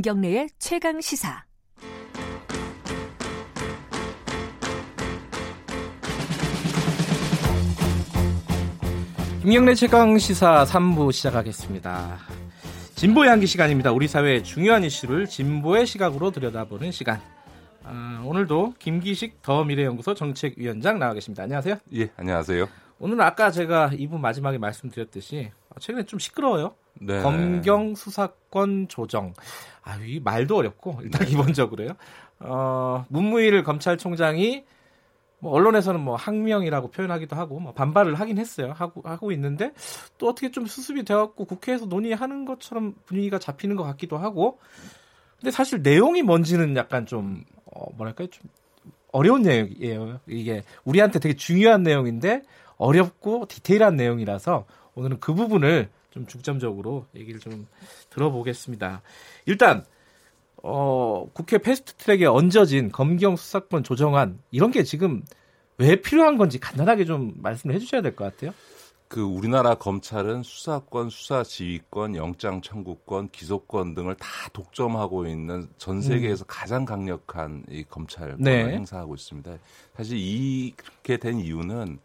[0.00, 1.44] 김경래의 최강 시사.
[9.42, 12.16] 김경래 최강 시사 3부 시작하겠습니다.
[12.94, 13.92] 진보의 한기 시간입니다.
[13.92, 17.20] 우리 사회의 중요한 이슈를 진보의 시각으로 들여다보는 시간.
[17.84, 21.42] 아, 오늘도 김기식 더 미래연구소 정책위원장 나와 계십니다.
[21.42, 21.76] 안녕하세요.
[21.96, 22.66] 예, 안녕하세요.
[23.00, 25.50] 오늘 아까 제가 2부 마지막에 말씀드렸듯이
[25.80, 26.74] 최근에 좀 시끄러워요.
[27.00, 27.22] 네.
[27.22, 29.32] 검경 수사권 조정.
[29.82, 31.96] 아, 이 말도 어렵고 일단 기본적으로요.
[32.40, 34.64] 어, 문무일 검찰총장이
[35.38, 38.74] 뭐 언론에서는 뭐 항명이라고 표현하기도 하고 뭐 반발을 하긴 했어요.
[38.76, 39.72] 하고 하고 있는데
[40.18, 44.58] 또 어떻게 좀 수습이 되었고 국회에서 논의하는 것처럼 분위기가 잡히는 것 같기도 하고.
[45.38, 48.50] 근데 사실 내용이 뭔지는 약간 좀 어, 뭐랄까요 좀
[49.10, 50.20] 어려운 내용이에요.
[50.26, 52.42] 이게 우리한테 되게 중요한 내용인데
[52.80, 54.64] 어렵고 디테일한 내용이라서
[54.94, 57.66] 오늘은 그 부분을 좀 중점적으로 얘기를 좀
[58.08, 59.02] 들어보겠습니다.
[59.46, 59.84] 일단
[60.62, 65.22] 어, 국회 패스트트랙에 얹어진 검경 수사권 조정안 이런 게 지금
[65.78, 68.52] 왜 필요한 건지 간단하게 좀 말씀을 해주셔야 될 것 같아요.
[69.08, 76.44] 그 우리나라 검찰은 수사권, 수사 지휘권, 영장 청구권, 기소권 등을 다 독점하고 있는 전 세계에서
[76.44, 76.46] 음.
[76.46, 78.72] 가장 강력한 이 검찰권을 네.
[78.72, 79.56] 행사하고 있습니다.
[79.96, 81.98] 사실 이렇게 된 이유는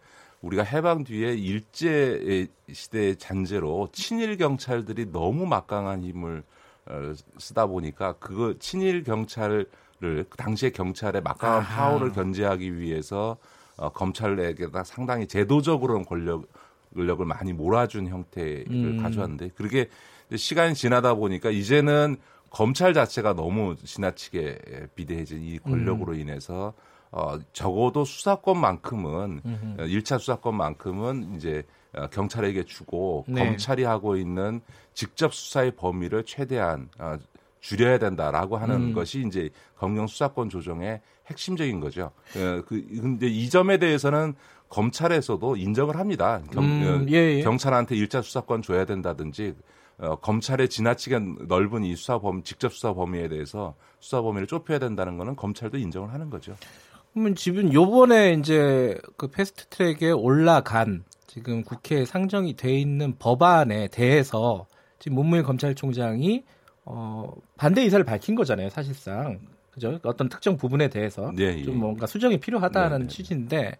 [0.45, 6.43] 우리가 해방 뒤에 일제 시대의 잔재로 친일 경찰들이 너무 막강한 힘을
[6.87, 9.67] 어, 쓰다 보니까 그거 친일 경찰을
[9.99, 11.87] 그 당시의 경찰의 막강한 아하.
[11.87, 13.37] 파워를 견제하기 위해서
[13.75, 16.47] 어, 검찰에게다 상당히 제도적으로는 권력
[16.93, 18.99] 권력 을 많이 몰아준 형태를 음.
[19.01, 19.89] 가져왔는데 그렇게
[20.33, 22.17] 시간이 지나다 보니까 이제는
[22.51, 26.19] 검찰 자체가 너무 지나치게 비대해진 이 권력으로 음.
[26.19, 26.73] 인해서
[27.15, 29.77] 어, 적어도 수사권만큼은 음흠.
[29.87, 33.45] 1차 어, 수사권만큼은 이제 어, 경찰에게 주고 네.
[33.45, 34.59] 검찰이 하고 있는
[34.93, 37.15] 직접 수사의 범위를 최대한 어,
[37.61, 38.93] 줄여야 된다라고 하는 음.
[38.93, 42.11] 것이 이제 검경 수사권 조정의 핵심적인 거죠.
[42.35, 44.35] 어, 그 근데 이 점에 대해서는
[44.67, 46.41] 검찰에서도 인정을 합니다.
[46.51, 47.41] 경, 음, 예, 예.
[47.43, 49.55] 경찰한테 1차 수사권 줘야 된다든지
[49.99, 55.17] 어, 검찰의 지나치게 넓은 이 수사 범 직접 수사 범위에 대해서 수사 범위를 좁혀야 된다는
[55.17, 56.57] 거는 검찰도 인정을 하는 거죠.
[57.15, 64.67] 그러면 지금 요번에 이제 그 패스트 트랙에 올라간 지금 국회에 상정이 돼 있는 법안에 대해서
[64.99, 66.43] 지금 문무일 검찰총장이
[66.83, 69.39] 어 반대 의사를 밝힌 거잖아요, 사실상.
[69.71, 69.97] 그죠?
[70.03, 71.63] 어떤 특정 부분에 대해서 네, 예.
[71.63, 73.07] 좀 뭔가 수정이 필요하다는 네, 네.
[73.07, 73.77] 취지인데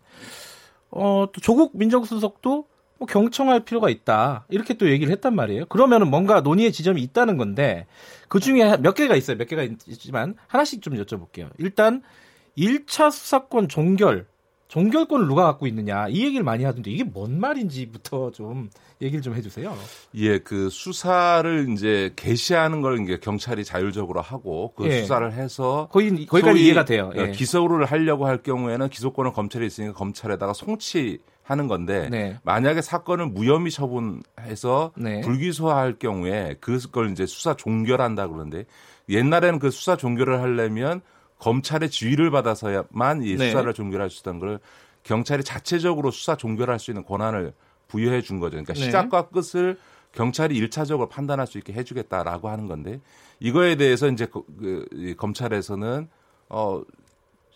[0.92, 4.46] 어, 또 조국 민정수석도 뭐 경청할 필요가 있다.
[4.48, 5.66] 이렇게 또 얘기를 했단 말이에요.
[5.66, 7.86] 그러면은 뭔가 논의의 지점이 있다는 건데
[8.30, 9.36] 그 중에 몇 개가 있어요.
[9.36, 11.50] 몇 개가 있지만 하나씩 좀 여쭤볼게요.
[11.58, 12.02] 일단
[12.58, 14.26] 1차 수사권 종결,
[14.68, 18.70] 종결권을 누가 갖고 있느냐 이 얘기를 많이 하던데 이게 뭔 말인지부터 좀
[19.02, 19.76] 얘기를 좀 해주세요.
[20.16, 25.02] 예, 그 수사를 이제 개시하는 걸 이제 경찰이 자율적으로 하고 그 예.
[25.02, 27.12] 수사를 해서 거의 거기까지 이해가 돼요.
[27.16, 27.32] 예.
[27.32, 32.38] 기소를 하려고 할 경우에는 기소권은 검찰에 있으니까 검찰에다가 송치 하는 건데 네.
[32.44, 35.22] 만약에 사건을 무혐의 처분해서 네.
[35.22, 38.66] 불기소할 경우에 그걸 이제 수사 종결한다 그러는데
[39.10, 41.02] 옛날에는 그 수사 종결을 하려면
[41.40, 43.48] 검찰의 지휘를 받아서야만 이 네.
[43.48, 44.60] 수사를 종결할 수 있다는 걸
[45.04, 47.54] 경찰이 자체적으로 수사 종결할 수 있는 권한을
[47.88, 48.52] 부여해 준 거죠.
[48.52, 48.80] 그러니까 네.
[48.80, 49.78] 시작과 끝을
[50.14, 53.00] 경찰이 일차적으로 판단할 수 있게 해주겠다라고 하는 건데
[53.40, 56.08] 이거에 대해서 이제 그, 그, 검찰에서는
[56.50, 56.82] 어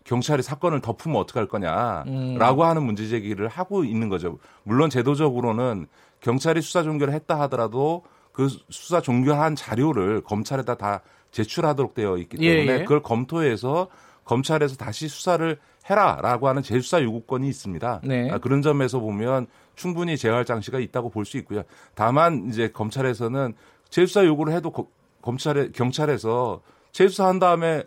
[0.04, 2.68] 경찰이 사건을 덮으면 어떡할 거냐라고 음.
[2.68, 4.40] 하는 문제 제기를 하고 있는 거죠.
[4.64, 5.88] 물론 제도적으로는
[6.20, 11.02] 경찰이 수사 종결을 했다 하더라도 그 수사 종결한 자료를 검찰에다 다
[11.32, 12.84] 제출하도록 되어 있기 예, 때문에 예, 예.
[12.84, 13.88] 그걸 검토해서
[14.26, 15.58] 검찰에서 다시 수사를
[15.90, 18.02] 해라라고 하는 재수사 요구권이 있습니다.
[18.04, 18.30] 네.
[18.30, 21.64] 아, 그런 점에서 보면 충분히 재활 장치가 있다고 볼 수 있고요.
[21.96, 23.54] 다만 이제 검찰에서는
[23.90, 24.88] 재수사 요구를 해도 거,
[25.22, 27.84] 검찰에 경찰에서 재수사한 다음에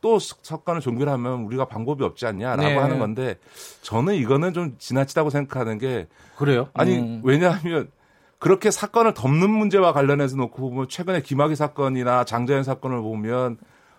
[0.00, 2.76] 또 사건을 종결하면 우리가 방법이 없지 않냐라고 네.
[2.76, 3.38] 하는 건데
[3.82, 6.68] 저는 이거는 좀 지나치다고 생각하는 게 그래요?
[6.74, 7.22] 아니 음.
[7.24, 7.88] 왜냐하면
[8.44, 13.56] 그렇게 사건을 덮는 문제와 관련해서 놓고 보면 최근에 김학의 사건이나 장자연 사건을 보면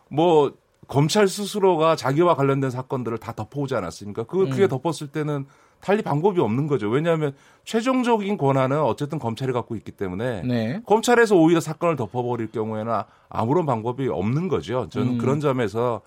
[0.08, 0.54] 뭐
[0.88, 4.26] 검찰 스스로가 자기와 관련된 사건들을 다 덮어오지 않았습니까?
[4.26, 4.68] 그, 그게 음.
[4.68, 5.48] 덮었을 때는
[5.80, 6.90] 달리 방법이 없는 거죠.
[6.90, 7.34] 왜냐하면
[7.64, 10.80] 최종적인 권한은 어쨌든 검찰이 갖고 있기 때문에 네.
[10.86, 12.94] 검찰에서 오히려 사건을 덮어버릴 경우에는
[13.30, 14.90] 아무런 방법이 없는 거죠.
[14.92, 15.18] 저는 음.
[15.18, 16.02] 그런 점에서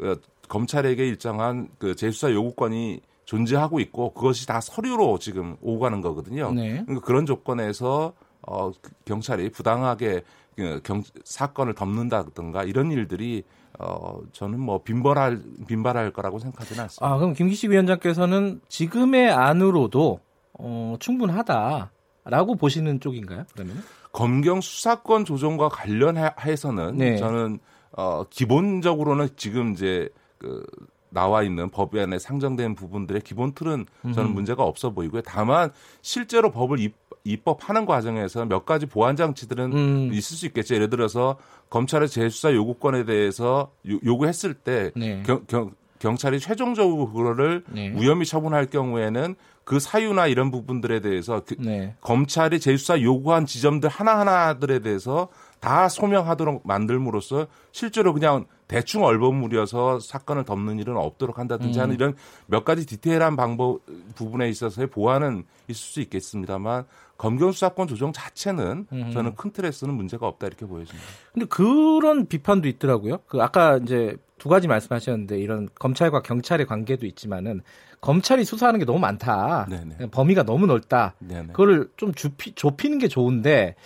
[0.00, 0.14] 어,
[0.48, 6.52] 검찰에게 일정한 그 재수사 요구권이 존재하고 있고 그것이 다 서류로 지금 오가는 거거든요.
[6.52, 6.82] 네.
[6.84, 8.70] 그러니까 그런 조건에서 어,
[9.04, 10.22] 경찰이 부당하게
[10.54, 13.42] 그 경, 사건을 덮는다든가 이런 일들이
[13.78, 17.06] 어, 저는 뭐 빈발할 빈발할 거라고 생각하지는 않습니다.
[17.06, 20.20] 아, 그럼 김기식 위원장께서는 지금의 안으로도
[20.54, 23.44] 어, 충분하다라고 보시는 쪽인가요?
[23.52, 23.82] 그러면?
[24.12, 27.16] 검경 수사권 조정과 관련해서는 네.
[27.16, 27.58] 저는
[27.92, 30.08] 어 기본적으로는 지금 이제
[30.38, 30.64] 그
[31.10, 35.22] 나와 있는 법안에 상정된 부분들의 기본 틀은 저는 문제가 없어 보이고요.
[35.22, 35.70] 다만
[36.02, 36.94] 실제로 법을 입,
[37.24, 40.10] 입법하는 과정에서 몇 가지 보완 장치들은 음.
[40.12, 40.74] 있을 수 있겠죠.
[40.74, 41.36] 예를 들어서
[41.70, 45.22] 검찰의 재수사 요구권에 대해서 요, 구했을때 네.
[45.24, 47.90] 경, 경찰이 최종적으로 그거를 네.
[47.90, 51.96] 무혐의 처분할 경우에는 그 사유나 이런 부분들에 대해서 그 네.
[52.00, 60.78] 검찰이 재수사 요구한 지점들 하나하나들에 대해서 다 소명하도록 만들므로써 실제로 그냥 대충 얼버무려서 사건을 덮는
[60.78, 61.82] 일은 없도록 한다든지 음.
[61.82, 62.14] 하는 이런
[62.46, 63.80] 몇 가지 디테일한 방법
[64.14, 66.84] 부분에 있어서의 보완은 있을 수 있겠습니다만
[67.16, 69.10] 검경 수사권 조정 자체는 음.
[69.12, 71.06] 저는 큰 틀에서는 문제가 없다 이렇게 보여집니다.
[71.32, 73.20] 근데 그런 비판도 있더라고요.
[73.26, 77.62] 그 아까 이제 두 가지 말씀하셨는데 이런 검찰과 경찰의 관계도 있지만은
[78.00, 79.66] 검찰이 수사하는 게 너무 많다.
[79.70, 80.10] 네네.
[80.10, 81.14] 범위가 너무 넓다.
[81.20, 81.48] 네네.
[81.48, 83.76] 그거를 좀 좁히, 좁히는 게 좋은데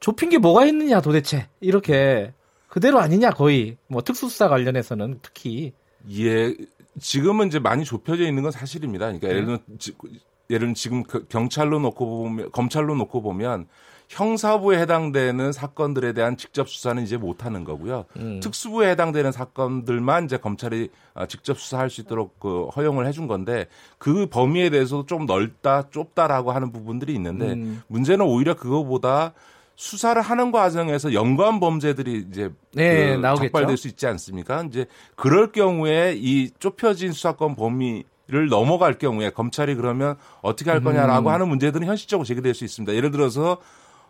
[0.00, 2.32] 좁힌 게 뭐가 있느냐 도대체 이렇게
[2.76, 5.72] 그대로 아니냐 거의 뭐 특수수사 관련해서는 특히
[6.12, 6.54] 예
[7.00, 9.06] 지금은 이제 많이 좁혀져 있는 건 사실입니다.
[9.06, 10.18] 그러니까 예를 들면 네.
[10.50, 13.66] 예를 들면 지금 그 경찰로 놓고 보면 검찰로 놓고 보면
[14.10, 18.04] 형사부에 해당되는 사건들에 대한 직접 수사는 이제 못 하는 거고요.
[18.18, 18.40] 음.
[18.40, 24.26] 특수부에 해당되는 사건들만 이제 검찰이 어, 직접 수사할 수 있도록 그 허용을 해준 건데 그
[24.26, 27.82] 범위에 대해서 좀 넓다, 좁다라고 하는 부분들이 있는데 음.
[27.86, 29.32] 문제는 오히려 그거보다
[29.76, 34.64] 수사를 하는 과정에서 연관 범죄들이 이제 네, 그 적발될 수 있지 않습니까?
[34.64, 41.28] 이제 그럴 경우에 이 좁혀진 수사권 범위 를 넘어갈 경우에 검찰이 그러면 어떻게 할 거냐라고
[41.28, 41.32] 음.
[41.32, 42.92] 하는 문제들은 현실적으로 제기될 수 있습니다.
[42.92, 43.58] 예를 들어서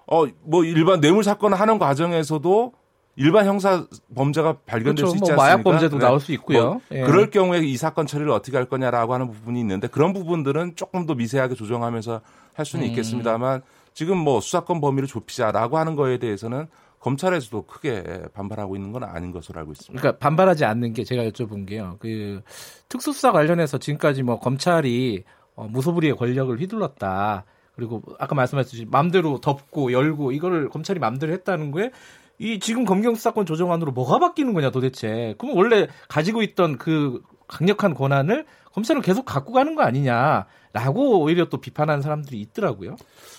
[0.07, 2.73] 어 뭐 일반 뇌물 사건을 하는 과정에서도
[3.17, 3.85] 일반 형사
[4.15, 5.11] 범죄가 발견될 그렇죠.
[5.11, 5.43] 수 있지 뭐 않습니까?
[5.43, 6.05] 마약 범죄도 네.
[6.07, 6.65] 나올 수 있고요.
[6.65, 7.03] 뭐 예.
[7.03, 11.15] 그럴 경우에 이 사건 처리를 어떻게 할 거냐라고 하는 부분이 있는데 그런 부분들은 조금 더
[11.15, 12.23] 미세하게 조정하면서
[12.55, 12.91] 할 수는 음.
[12.91, 13.61] 있겠습니다만
[13.97, 16.67] 지금 뭐 수사권 범위를 좁히자라고 하는 거에 대해서는
[17.01, 19.99] 검찰에서도 크게 반발하고 있는 건 아닌 것으로 알고 있습니다.
[19.99, 21.97] 그러니까 반발하지 않는 게 제가 여쭤본 게요.
[21.99, 22.43] 그
[22.91, 27.47] 특수수사 관련해서 지금까지 뭐 검찰이 어, 무소불위의 권력을 휘둘렀다.
[27.75, 31.91] 그리고 아까 말씀하셨듯이 마음대로 덮고 열고 이거를 검찰이 마음대로 했다는 거에
[32.39, 35.35] 이 지금 검경 수사권 조정안으로 뭐가 바뀌는 거냐 도대체.
[35.39, 38.45] 그럼 원래 가지고 있던 그 강력한 권한을
[38.77, 42.97] 검찰은 계속 갖고 가는 거 아니냐라고 오히려 또 비판하는 사람들이 있더라고요.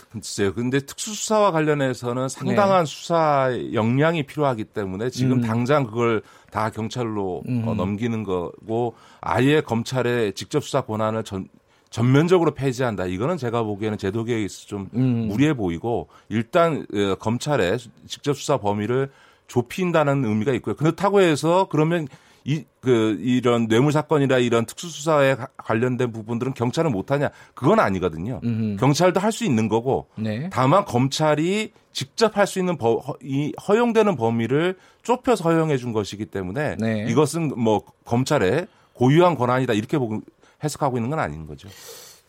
[0.09, 0.51] 글쎄요.
[0.53, 2.91] 근데 특수수사와 관련해서는 상당한 네.
[2.91, 5.41] 수사 역량이 필요하기 때문에 지금 음.
[5.41, 7.67] 당장 그걸 다 경찰로 어, 음.
[7.67, 11.47] 어, 넘기는 거고 아예 검찰의 직접 수사 권한을 전,
[11.91, 13.05] 전면적으로 폐지한다.
[13.05, 15.27] 이거는 제가 보기에는 제도 개혁에 있어 좀 음.
[15.27, 19.11] 무리해 보이고 일단 어, 검찰의 직접 수사 범위를
[19.45, 20.75] 좁힌다는 의미가 있고요.
[20.75, 22.07] 그렇다고 해서 그러면
[22.47, 27.29] 이, 그, 이런 뇌물 사건이나 이런 특수수사에 관련된 부분들은 경찰은 못하냐?
[27.53, 28.39] 그건 아니거든요.
[28.41, 28.77] 음흠.
[28.79, 30.07] 경찰도 할 수 있는 거고.
[30.15, 30.49] 네.
[30.51, 36.77] 다만 검찰이 직접 할 수 있는 버, 이 허용되는 범위를 좁혀서 허용해 준 것이기 때문에
[36.79, 37.05] 네.
[37.09, 40.21] 이것은 뭐 검찰의 고유한 권한이다 이렇게 보고
[40.63, 41.67] 해석하고 있는 건 아닌 거죠.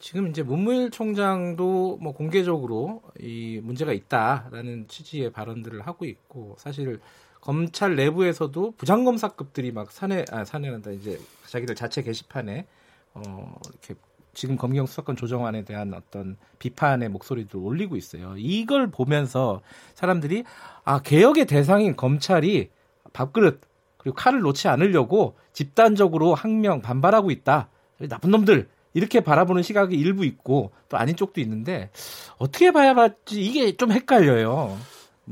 [0.00, 6.98] 지금 이제 문무일 총장도 뭐 공개적으로 이 문제가 있다라는 취지의 발언들을 하고 있고 사실
[7.40, 12.66] 검찰 내부에서도 부장검사급들이 막 사내 아 사내란다 이제 자기들 자체 게시판에
[13.14, 13.94] 어 이렇게
[14.34, 18.34] 지금 검경 수사권 조정안에 대한 어떤 비판의 목소리도 올리고 있어요.
[18.36, 19.62] 이걸 보면서
[19.94, 20.44] 사람들이
[20.84, 22.70] 아 개혁의 대상인 검찰이
[23.12, 23.60] 밥그릇
[23.96, 27.68] 그리고 칼을 놓지 않으려고 집단적으로 항명 반발하고 있다.
[28.08, 31.90] 나쁜 놈들 이렇게 바라보는 시각이 일부 있고 또 아닌 쪽도 있는데
[32.38, 34.78] 어떻게 봐야 할지 이게 좀 헷갈려요.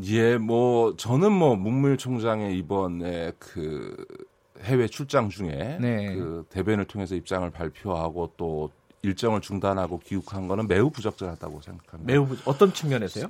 [0.05, 3.97] 예, 뭐 저는 뭐 문무일 총장의 이번에 그
[4.63, 6.15] 해외 출장 중에 네.
[6.15, 8.71] 그 대변을 통해서 입장을 발표하고 또
[9.03, 12.13] 일정을 중단하고 귀국한 거는 매우 부적절하다고 생각합니다.
[12.13, 13.27] 매우 어떤 측면에서요?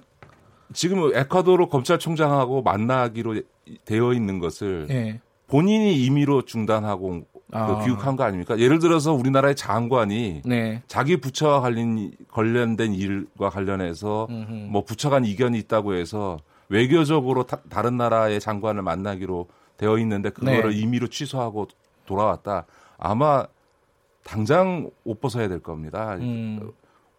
[0.72, 3.40] 지금 에콰도르 검찰총장하고 만나기로
[3.84, 5.20] 되어 있는 것을 네.
[5.46, 7.84] 본인이 임의로 중단하고 그 아.
[7.84, 8.58] 귀국한 거 아닙니까?
[8.58, 10.82] 예를 들어서 우리나라의 장관이 네.
[10.88, 14.52] 자기 부처와 관련 관련된 일과 관련해서 음흠.
[14.70, 20.70] 뭐 부처 간 이견이 있다고 해서 외교적으로 타, 다른 나라의 장관을 만나기로 되어 있는데 그거를
[20.70, 20.78] 네.
[20.78, 21.68] 임의로 취소하고
[22.06, 22.66] 돌아왔다.
[22.98, 23.46] 아마
[24.24, 26.16] 당장 옷 벗어야 될 겁니다.
[26.16, 26.72] 음.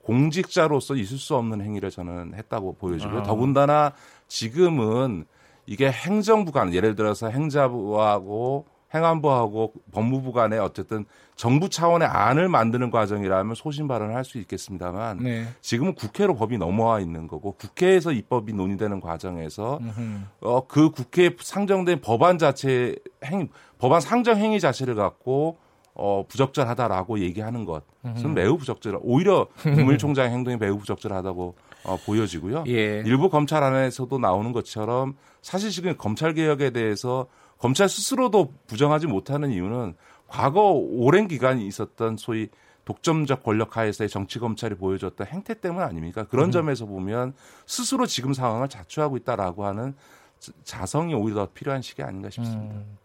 [0.04, 3.20] 공직자로서 있을 수 없는 행위를 저는 했다고 보여지고요.
[3.20, 3.24] 아.
[3.24, 3.94] 더군다나
[4.28, 5.26] 지금은
[5.66, 13.54] 이게 행정부 간 예를 들어서 행자부하고 행안부하고 법무부 간에 어쨌든 정부 차원의 안을 만드는 과정이라면
[13.56, 15.48] 소신 발언을 할 수 있겠습니다만 네.
[15.62, 19.80] 지금은 국회로 법이 넘어와 있는 거고 국회에서 입법이 논의되는 과정에서
[20.42, 25.58] 어, 그 국회에 상정된 법안 자체 행 법안 상정 행위 자체를 갖고
[25.94, 29.00] 어, 부적절하다라고 얘기하는 것은 매우 부적절.
[29.02, 32.66] 오히려 국무일 총장의 행동이 매우 부적절하다고 어, 보여지고요.
[32.68, 33.02] 예.
[33.06, 37.28] 일부 검찰 안에서도 나오는 것처럼 사실 지금 검찰 개혁에 대해서
[37.58, 39.96] 검찰 스스로도 부정하지 못하는 이유는
[40.28, 42.50] 과거 오랜 기간 있었던 소위
[42.86, 46.24] 독점적 권력 하에서의 정치 검찰이 보여줬던 행태 때문 아닙니까?
[46.24, 46.52] 그런 음.
[46.52, 47.34] 점에서 보면
[47.66, 49.94] 스스로 지금 상황을 자초하고 있다라고 하는
[50.64, 52.76] 자성이 오히려 더 필요한 시기 아닌가 싶습니다.
[52.76, 52.98] 음.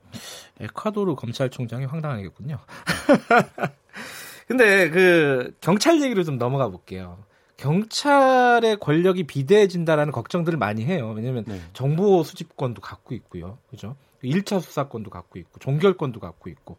[0.61, 2.59] 에콰도르 검찰총장이 황당하겠군요.
[4.47, 7.19] 근데 그 경찰 얘기로 좀 넘어가 볼게요.
[7.57, 11.13] 경찰의 권력이 비대해진다라는 걱정들을 많이 해요.
[11.17, 11.61] 왜냐하면 네.
[11.73, 13.59] 정보 수집권도 갖고 있고요.
[13.71, 13.97] 그죠?
[14.29, 16.79] 1차 수사권도 갖고 있고 종결권도 갖고 있고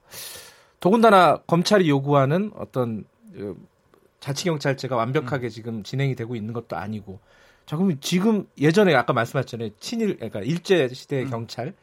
[0.79, 3.55] 더군다나 검찰이 요구하는 어떤 그
[4.19, 5.49] 자치경찰제가 완벽하게 음.
[5.49, 7.19] 지금 진행이 되고 있는 것도 아니고
[7.65, 11.29] 자 그러면 지금 예전에 아까 말씀하셨잖아요 친일 그러니까 일제 시대의 음.
[11.29, 11.73] 경찰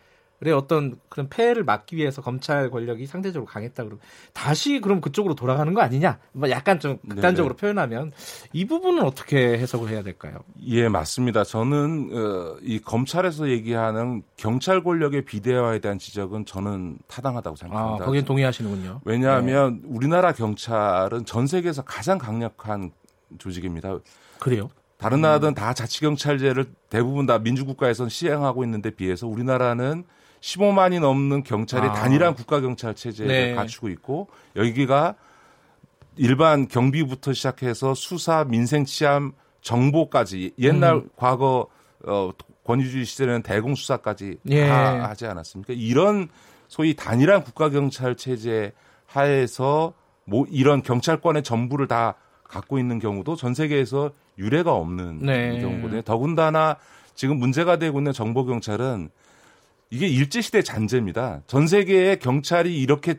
[0.53, 4.01] 어떤 그런 폐해를 막기 위해서 검찰 권력이 상대적으로 강했다 그러면
[4.33, 6.19] 다시 그럼 그쪽으로 돌아가는 거 아니냐?
[6.33, 7.61] 뭐 약간 좀 극단적으로 네네.
[7.61, 8.13] 표현하면
[8.55, 10.39] 이 부분은 어떻게 해석을 해야 될까요?
[10.67, 11.45] 예, 맞습니다.
[11.45, 18.05] 저는 어, 이 검찰에서 얘기하는 경찰 권력의 비대화에 대한 지적은 저는 타당하다고 생각합니다.
[18.05, 19.03] 아, 거기엔 동의하시는군요.
[19.05, 19.89] 왜냐하면 네.
[19.89, 22.93] 우리나라 경찰은 전 세계에서 가장 강력한
[23.39, 23.99] 조직입니다.
[24.39, 24.71] 그래요?
[24.97, 25.55] 다른 나라들은 음.
[25.55, 30.05] 다 자치경찰제를 대부분 다 민주국가에서 시행하고 있는데 비해서 우리나라는
[30.41, 31.93] 15만이 넘는 경찰이 아.
[31.93, 33.55] 단일한 국가 경찰 체제를 네.
[33.55, 35.15] 갖추고 있고 여기가
[36.17, 39.33] 일반 경비부터 시작해서 수사, 민생 치안,
[39.63, 41.09] 정보까지 옛날 음.
[41.17, 41.67] 과거
[42.07, 42.31] 어,
[42.65, 44.67] 권위주의 시대는 대공 수사까지 예.
[44.67, 45.75] 다 하지 않았습니까?
[45.77, 46.29] 이런
[46.69, 48.73] 소위 단일한 국가 경찰 체제
[49.07, 49.93] 하에서
[50.25, 55.61] 뭐 이런 경찰권의 전부를 다 갖고 있는 경우도 전 세계에서 유례가 없는 네.
[55.61, 56.03] 경우거든요.
[56.03, 56.77] 더군다나
[57.15, 59.11] 지금 문제가 되고 있는 정보 경찰은
[59.91, 61.43] 이게 일제시대 잔재입니다.
[61.47, 63.17] 전 세계의 경찰이 이렇게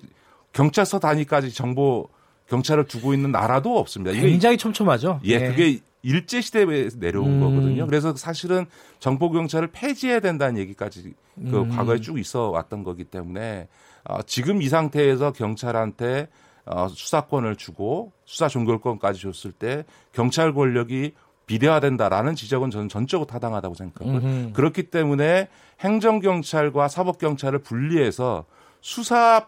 [0.53, 2.09] 경찰서 단위까지 정보
[2.47, 4.17] 경찰을 두고 있는 나라도 없습니다.
[4.19, 5.19] 굉장히 촘촘하죠.
[5.23, 5.47] 예, 네.
[5.49, 7.39] 그게 일제 시대에 내려온 음.
[7.39, 7.85] 거거든요.
[7.85, 8.65] 그래서 사실은
[8.99, 11.69] 정보 경찰을 폐지해야 된다는 얘기까지 그 음.
[11.69, 13.67] 과거에 쭉 있어 왔던 거기 때문에
[14.03, 16.27] 어, 지금 이 상태에서 경찰한테
[16.65, 21.13] 어, 수사권을 주고 수사 종결권까지 줬을 때 경찰 권력이
[21.51, 25.49] 비대화된다라는 지적은 저는 전적으로 타당하다고 생각하고 음 그렇기 때문에
[25.81, 28.45] 행정경찰과 사법경찰을 분리해서
[28.79, 29.45] 수사를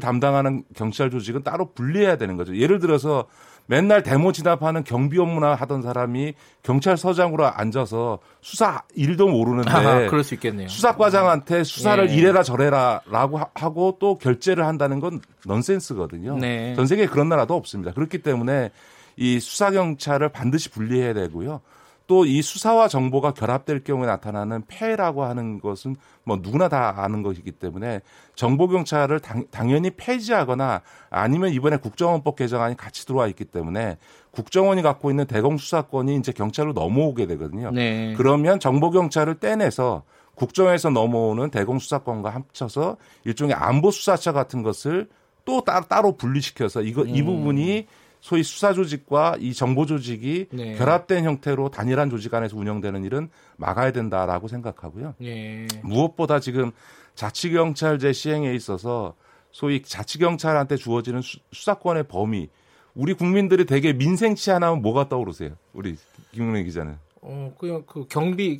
[0.00, 2.56] 담당하는 경찰 조직은 따로 분리해야 되는 거죠.
[2.56, 3.26] 예를 들어서
[3.66, 10.34] 맨날 데모 진압하는 경비 업무나 하던 사람이 경찰서장으로 앉아서 수사 일도 모르는데 아, 그럴 수
[10.34, 10.68] 있겠네요.
[10.68, 12.14] 수사과장한테 수사를 예.
[12.14, 16.38] 이래라 저래라라고 하고 또 결재를 한다는 건 넌센스거든요.
[16.38, 16.74] 네.
[16.74, 17.92] 전 세계에 그런 나라도 없습니다.
[17.92, 18.70] 그렇기 때문에
[19.16, 21.60] 이 수사 경찰을 반드시 분리해야 되고요.
[22.06, 27.52] 또 이 수사와 정보가 결합될 경우에 나타나는 폐해라고 하는 것은 뭐 누구나 다 아는 것이기
[27.52, 28.00] 때문에
[28.34, 33.98] 정보 경찰을 당, 연히 폐지하거나 아니면 이번에 국정원법 개정안이 같이 들어와 있기 때문에
[34.30, 37.70] 국정원이 갖고 있는 대공 수사권이 이제 경찰로 넘어오게 되거든요.
[37.72, 38.14] 네.
[38.16, 40.02] 그러면 정보 경찰을 떼내서
[40.34, 45.08] 국정에서 넘어오는 대공 수사권과 합쳐서 일종의 안보 수사처 같은 것을
[45.44, 47.08] 또 따, 로 분리시켜서 이거 음.
[47.08, 47.86] 이 부분이
[48.20, 50.74] 소위 수사 조직과 이 정보 조직이 네.
[50.74, 55.14] 결합된 형태로 단일한 조직 안에서 운영되는 일은 막아야 된다라고 생각하고요.
[55.18, 55.66] 네.
[55.82, 56.72] 무엇보다 지금
[57.14, 59.14] 자치 경찰제 시행에 있어서
[59.52, 62.48] 소위 자치 경찰한테 주어지는 수, 사권의 범위
[62.94, 65.52] 우리 국민들이 되게 민생 치안하면 뭐가 떠오르세요?
[65.72, 65.96] 우리
[66.32, 66.96] 김웅래 기자는.
[67.22, 68.58] 어 그냥 그 경비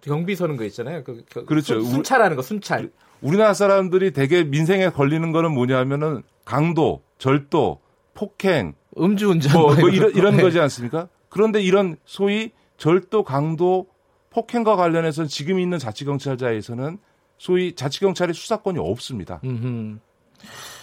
[0.00, 1.04] 경비 서는 거 있잖아요.
[1.04, 1.80] 그, 그 그렇죠.
[1.80, 2.90] 순, 순찰하는 거 순찰.
[3.20, 7.80] 우리나라 사람들이 되게 민생에 걸리는 거는 뭐냐면은 강도, 절도,
[8.14, 10.42] 폭행, 음주운전 뭐, 뭐 이런 이런 네.
[10.42, 11.08] 거지 않습니까?
[11.28, 13.86] 그런데 이런 소위 절도, 강도,
[14.30, 16.98] 폭행과 관련해서 지금 있는 자치경찰자에서는
[17.38, 19.40] 소위 자치경찰의 수사권이 없습니다.
[19.44, 19.98] 음흠.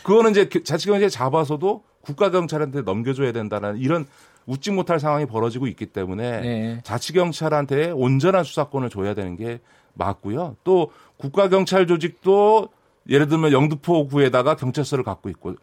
[0.03, 4.05] 그거는 이제 자치경찰이 잡아서도 국가경찰한테 넘겨줘야 된다는 이런
[4.45, 6.81] 웃지 못할 상황이 벌어지고 있기 때문에 네.
[6.83, 9.59] 자치경찰한테 온전한 수사권을 줘야 되는 게
[9.93, 10.55] 맞고요.
[10.63, 12.69] 또 국가경찰 조직도
[13.09, 15.55] 예를 들면 영등포구에다가 경찰서를 갖고 있고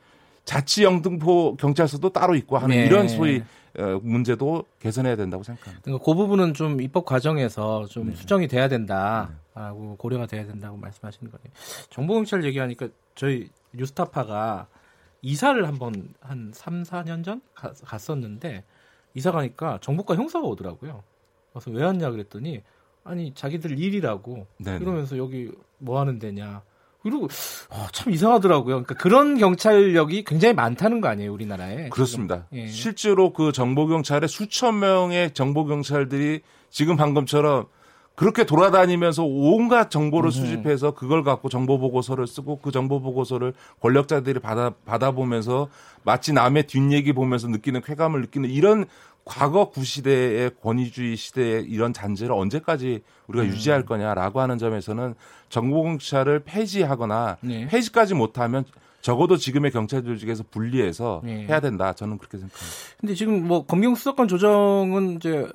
[0.44, 2.87] 자치 영등포 경찰서도 따로 있고 하는 네.
[2.87, 3.42] 이런 소위
[3.78, 5.82] 어, 문제도 개선해야 된다고 생각합니다.
[5.82, 8.16] 그러니까 그 부분은 좀 입법 과정에서 좀 네.
[8.16, 11.44] 수정이 돼야 된다라고 고려가 돼야 된다고 말씀하시는 거예요.
[11.90, 14.66] 정보경찰 얘기하니까 저희 뉴스타파가
[15.22, 18.64] 이사를 한번 한 3, 4년 전 가, 갔었는데
[19.14, 21.02] 이사 가니까 정보과 형사가 오더라고요.
[21.52, 22.62] 그래서 왜 왔냐 그랬더니
[23.04, 24.78] 아니 자기들 일이라고 네네.
[24.82, 26.62] 이러면서 여기 뭐 하는 데냐
[27.02, 27.28] 그리고
[27.71, 28.82] 어, 참 이상하더라고요.
[28.82, 31.88] 그러니까 그런 경찰력이 굉장히 많다는 거 아니에요, 우리나라에?
[31.88, 32.47] 그렇습니다.
[32.52, 32.68] 예.
[32.68, 36.40] 실제로 그 정보 경찰에 수천 명의 정보 경찰들이
[36.71, 37.66] 지금 방금처럼
[38.14, 40.31] 그렇게 돌아다니면서 온갖 정보를 음.
[40.31, 45.69] 수집해서 그걸 갖고 정보 보고서를 쓰고 그 정보 보고서를 권력자들이 받아 받아보면서
[46.04, 48.85] 마치 남의 뒷얘기 보면서 느끼는 쾌감을 느끼는 이런
[49.25, 53.50] 과거 구시대의 권위주의 시대의 이런 잔재를 언제까지 우리가 음.
[53.50, 55.14] 유지할 거냐라고 하는 점에서는
[55.49, 57.66] 정보공차를 폐지하거나 네.
[57.69, 58.64] 폐지까지 못하면
[59.00, 61.47] 적어도 지금의 경찰 조직에서 분리해서 네.
[61.47, 61.92] 해야 된다.
[61.92, 62.76] 저는 그렇게 생각합니다.
[63.00, 65.47] 근데 지금 뭐 검경 수사권 조정은 이제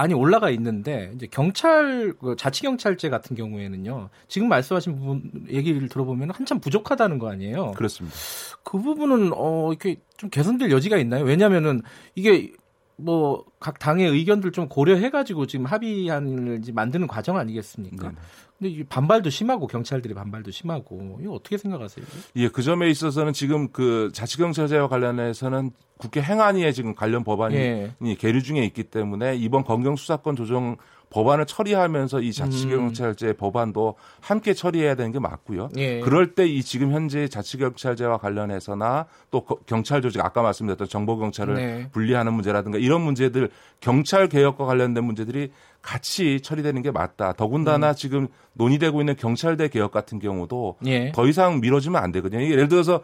[0.00, 4.08] 많이 올라가 있는데 이제 경찰 그 자치 경찰제 같은 경우에는요.
[4.28, 7.72] 지금 말씀하신 부분 얘기를 들어보면 한참 부족하다는 거 아니에요?
[7.72, 8.16] 그렇습니다.
[8.62, 11.24] 그 부분은 어 이렇게 좀 개선될 여지가 있나요?
[11.24, 11.82] 왜냐면은
[12.14, 12.52] 이게
[12.96, 18.08] 뭐 각 당의 의견들 좀 고려해 가지고 지금 합의안을 만드는 과정 아니겠습니까?
[18.08, 18.14] 네.
[18.60, 22.04] 근데 이 반발도 심하고 경찰들이 반발도 심하고 이거 어떻게 생각하세요?
[22.36, 27.94] 예, 그 점에 있어서는 지금 그 자치경찰제와 관련해서는 국회 행안위에 지금 관련 법안이 예.
[28.18, 30.76] 계류 중에 있기 때문에 이번 검경 수사권 조정
[31.10, 33.34] 법안을 처리하면서 이 자치경찰제 음.
[33.36, 35.68] 법안도 함께 처리해야 되는 게 맞고요.
[35.76, 36.00] 예.
[36.00, 41.88] 그럴 때 이 지금 현재 자치경찰제와 관련해서나 또 경찰 조직 아까 말씀드렸던 정보경찰을 네.
[41.92, 43.50] 분리하는 문제라든가 이런 문제들
[43.80, 45.50] 경찰 개혁과 관련된 문제들이
[45.82, 47.32] 같이 처리되는 게 맞다.
[47.32, 47.94] 더군다나 음.
[47.94, 51.12] 지금 논의되고 있는 경찰대 개혁 같은 경우도 예.
[51.12, 52.42] 더 이상 미뤄지면 안 되거든요.
[52.42, 53.02] 예를 들어서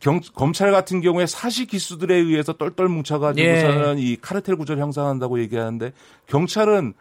[0.00, 4.02] 경, 검찰 같은 경우에 사시 기수들에 의해서 똘똘 뭉쳐가지고서는 예.
[4.02, 5.92] 이 카르텔 구조를 형성한다고 얘기하는데
[6.26, 6.92] 경찰은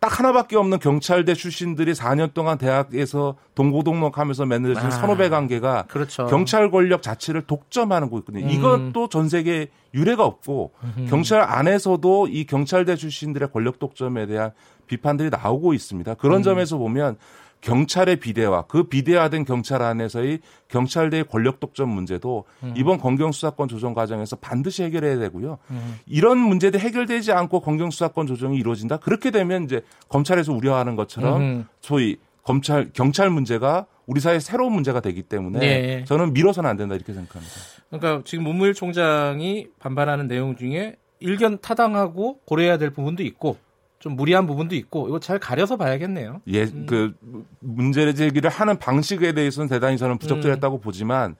[0.00, 6.26] 딱 하나밖에 없는 경찰대 출신들이 4년 동안 대학에서 동고동록하면서 맺어진 아, 선후배 관계가 그렇죠.
[6.26, 8.46] 경찰 권력 자체를 독점하는 거거든요.
[8.46, 8.50] 음.
[8.50, 11.06] 이것도 전 세계 유례가 없고 음.
[11.10, 14.52] 경찰 안에서도 이 경찰대 출신들의 권력 독점에 대한
[14.86, 16.14] 비판들이 나오고 있습니다.
[16.14, 16.42] 그런 음.
[16.44, 17.18] 점에서 보면
[17.60, 22.74] 경찰의 비대화, 그 비대화된 경찰 안에서의 경찰대의 권력 독점 문제도 음.
[22.76, 25.58] 이번 검경 수사권 조정 과정에서 반드시 해결해야 되고요.
[25.70, 25.98] 음.
[26.06, 28.98] 이런 문제들 해결되지 않고 검경 수사권 조정이 이루어진다.
[28.98, 31.66] 그렇게 되면 이제 검찰에서 우려하는 것처럼 음.
[31.80, 36.04] 소위 검찰 경찰 문제가 우리 사회 새로운 문제가 되기 때문에 네.
[36.04, 37.54] 저는 미뤄서는 안 된다 이렇게 생각합니다.
[37.90, 43.58] 그러니까 지금 문무일 총장이 반발하는 내용 중에 일견 타당하고 고려해야 될 부분도 있고
[44.00, 46.40] 좀 무리한 부분도 있고 이거 잘 가려서 봐야겠네요.
[46.48, 46.86] 예, 음.
[46.88, 47.14] 그
[47.60, 50.80] 문제 제기를 하는 방식에 대해서는 대단히 저는 부적절했다고 음.
[50.80, 51.36] 보지만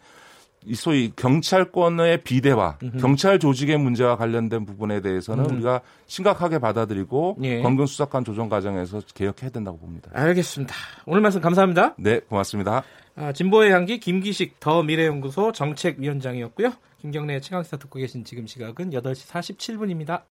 [0.67, 2.99] 이 소위 경찰권의 비대화, 음흠.
[2.99, 5.55] 경찰 조직의 문제와 관련된 부분에 대해서는 음.
[5.55, 7.63] 우리가 심각하게 받아들이고 예.
[7.63, 10.11] 검경 수사관 조정 과정에서 개혁해야 된다고 봅니다.
[10.13, 10.75] 알겠습니다.
[11.07, 11.95] 오늘 말씀 감사합니다.
[11.97, 12.83] 네, 고맙습니다.
[13.17, 16.73] 아, 진보의 향기 김기식 더 미래연구소 정책위원장이었고요.
[17.01, 20.23] 김경래 최강시사 듣고 계신 지금 시각은 8시 47분입니다.